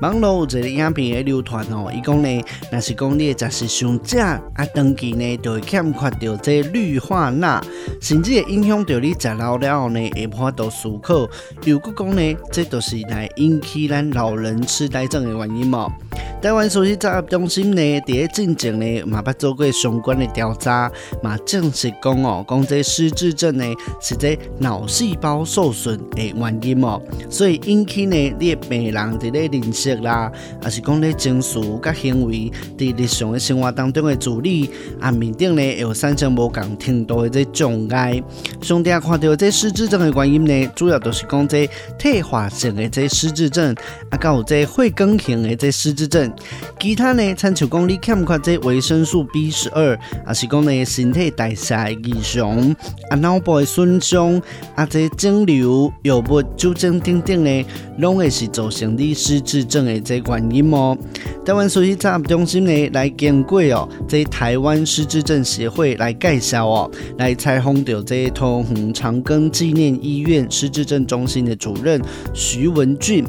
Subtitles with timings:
[0.00, 4.38] 网络有一个影片的流传哦，伊讲呢，若是讲你的食伤食啊，
[4.74, 7.64] 长期呢就会欠缺着这氯化钠，
[8.00, 11.26] 甚至会影响到你食老了后呢，会无法度思考。
[11.64, 15.90] 又搁讲呢，这都是来引起咱老人痴呆症的原因哦。
[16.42, 20.90] 台湾首席杂志中心呢，伫咧进前呢，嘛捌做过相关的调查，
[21.22, 23.64] 嘛证实讲哦，讲这失智症呢，
[24.00, 30.30] 是这脑细胞受损的原因哦，所以引起呢，你的病人伫咧认识啦，
[30.62, 38.22] 也是讲咧情绪甲行为伫日常的生活当中的处理，啊，面顶呢有产生无共程度的这障碍。
[38.62, 43.74] 上帝看到这失智症的原因呢，主要都是讲这退化性的这失智症，
[44.10, 46.25] 啊，还有这会更型的这失智症。
[46.78, 51.74] 其他呢，参像讲你欠缺这维生素 B 十二，还是讲呢身体代谢
[52.04, 52.74] 异常，
[53.10, 54.40] 啊脑部的损伤，
[54.74, 57.64] 啊这肿瘤、药物、酒精等等的，
[57.98, 60.96] 拢会是造成你失智症的这原因哦。
[61.44, 72.00] 台湾首席杂志中心呢来经过哦，这台湾失智症协会来介绍哦，来采访到这桃园长庚纪念医院失智症中心的主任
[72.34, 73.24] 徐文俊。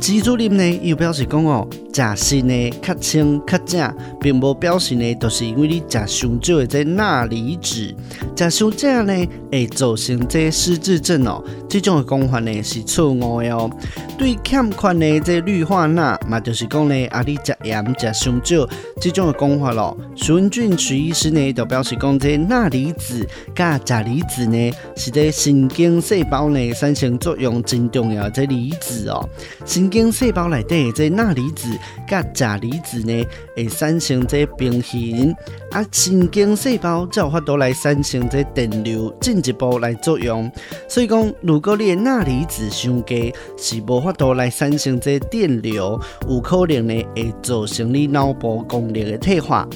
[0.00, 1.68] 徐主任呢又表示讲哦。
[1.92, 7.94] 食新呢较清较正，并无表示呢，都是因为你食伤少的这钠离子，
[8.36, 11.44] 食伤正呢会造成这失智症哦。
[11.68, 13.70] 这种的讲法呢是错误的哦。
[14.18, 18.68] 对欠缺的这氯化钠，嘛就是讲呢，啊你食盐食伤少，
[19.00, 19.96] 这种的讲法咯。
[20.14, 29.28] 徐文俊徐医师呢就表示讲，这钠离子加钾离子呢是在神经细胞内产生作用真重要的这离子哦。
[29.66, 31.68] 神经细胞内底这钠离子。
[32.08, 33.24] 甲钾离子呢
[33.56, 35.34] 会产生这平衡，
[35.70, 40.50] 啊神经细胞才有法度来产生这电流，进一步来作用。
[40.88, 49.68] 所以讲，如果你的钠离子伤低，是无法度来产生这电流，有可能呢会造成你脑部功能的退化。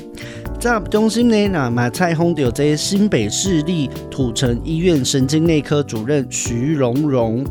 [0.59, 7.44] 在中心呢，那么采访到这新北市立土城医院神经内科主任徐荣荣。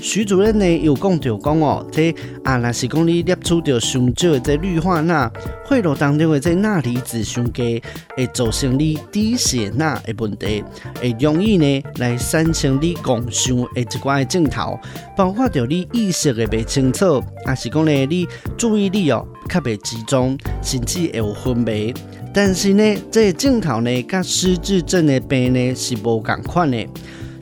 [0.00, 2.14] 徐主任呢有讲到讲哦，这
[2.44, 5.30] 啊若是讲你摄取到上少的这氯化钠，
[5.68, 7.82] 血路当中的这钠离子上低，
[8.16, 10.62] 会造成你低血钠的问题，
[11.00, 14.78] 会容易呢来产生你妄想的一寡的镜头，
[15.16, 21.92] 包括着你意识的不清楚，还是讲呢你注意力哦较不集中，甚至会有昏迷。
[22.32, 26.86] 但是呢，这个症头呢，甲失智症的病呢是无共款的。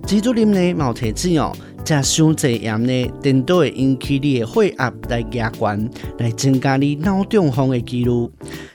[0.06, 1.54] 徐主任呢，冇提醒哦。
[1.84, 8.30] 食伤济盐呢，颠倒会引起你的血压来加悬，来增加你脑中风的几率，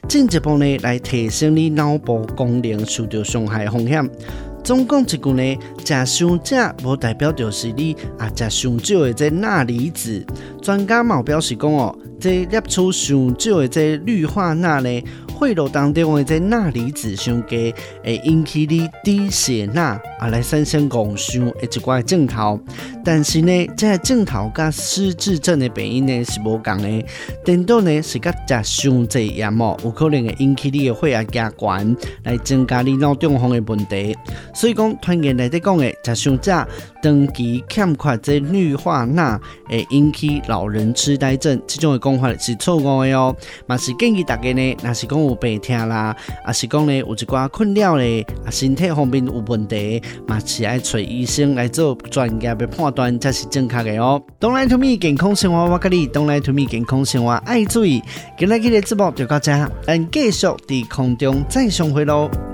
[0.07, 4.07] 进一步呢来提升你脑部功能受到伤害风险。
[4.61, 10.23] 总共一句呢，食伤者无代表就是你啊食伤少的这钠离子。
[10.61, 15.03] 专家嘛表示讲哦，这摄取伤少的这氯化钠呢。
[15.39, 22.59] 血路当中的这钠离子上低，会引起你低血钠，啊来产生妄想的一寡症头。
[23.05, 27.05] 但是呢，这个症头甲失智症的病因呢是无共的。
[27.45, 34.13] 颠倒呢是甲食伤济盐哦，有可能会引起你的血压加悬，来增加你脑中风的问题。
[34.53, 36.67] 所以讲，团员来在讲的食伤者，
[37.01, 39.39] 长期欠缺这氯化钠，
[39.69, 43.33] 会引起老人痴呆症，这种的讲法是错误的哦。
[43.67, 45.19] 嘛是建议大家呢，若是讲。
[45.19, 46.15] 有病痛啦，
[46.45, 54.19] 啊是讲呢有一寡困扰咧，啊身体方面有问题，嘛是爱找医生来做专业的判断才是正确的哦。
[54.39, 58.01] Don't lie to me，健康生活我跟你，Don't lie to me，健康生活爱注意。
[58.37, 62.48] 今日的节目就到这，咱继续在空中再相会喽。